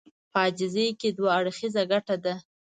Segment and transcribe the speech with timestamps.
[0.31, 2.33] په عاجزي کې دوه اړخيزه ګټه ده.